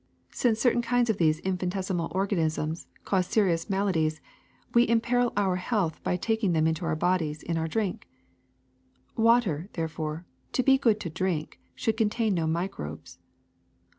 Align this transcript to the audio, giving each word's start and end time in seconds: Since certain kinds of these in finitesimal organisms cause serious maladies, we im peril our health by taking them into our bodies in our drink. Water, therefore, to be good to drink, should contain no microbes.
Since 0.31 0.59
certain 0.59 0.81
kinds 0.81 1.11
of 1.11 1.19
these 1.19 1.37
in 1.41 1.59
finitesimal 1.59 2.07
organisms 2.11 2.87
cause 3.05 3.27
serious 3.27 3.69
maladies, 3.69 4.19
we 4.73 4.81
im 4.85 4.99
peril 4.99 5.31
our 5.37 5.57
health 5.57 6.01
by 6.01 6.15
taking 6.17 6.53
them 6.53 6.65
into 6.65 6.85
our 6.85 6.95
bodies 6.95 7.43
in 7.43 7.55
our 7.55 7.67
drink. 7.67 8.07
Water, 9.15 9.69
therefore, 9.73 10.25
to 10.53 10.63
be 10.63 10.79
good 10.79 10.99
to 11.01 11.11
drink, 11.11 11.59
should 11.75 11.97
contain 11.97 12.33
no 12.33 12.47
microbes. 12.47 13.19